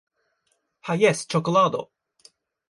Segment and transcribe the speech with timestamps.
[0.87, 1.85] Ha jes, ĉokolado